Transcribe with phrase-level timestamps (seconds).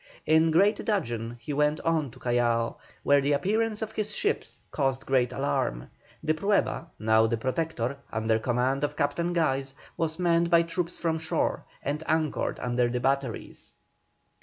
[0.25, 5.05] In great dudgeon he went on to Callao, where the appearance of his ships caused
[5.05, 5.91] great alarm.
[6.23, 11.19] The Prueba, now the Protector, under command of Captain Guise, was manned by troops from
[11.19, 13.75] shore, and anchored under the batteries.